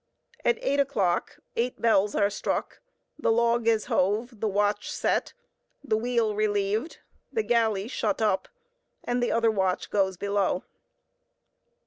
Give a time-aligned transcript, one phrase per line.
[0.43, 2.81] At eight o'clock, eight bells are struck,
[3.19, 5.33] the log is hove, the watch set,
[5.83, 6.97] the wheel relieved,
[7.31, 8.47] the galley shut up,
[9.03, 10.63] and the other watch goes below.